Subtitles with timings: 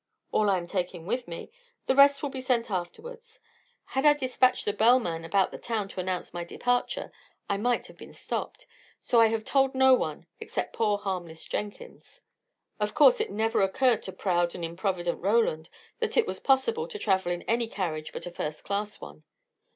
[0.31, 1.51] "All I am taking with me.
[1.85, 3.39] The rest will be sent afterwards.
[3.85, 7.11] Had I despatched the bellman about the town to announce my departure,
[7.47, 8.65] I might have been stopped;
[8.99, 12.23] so I have told no one, except poor harmless Jenkins."
[12.79, 15.69] Of course it never occurred to proud and improvident Roland
[15.99, 19.23] that it was possible to travel in any carriage but a first class one.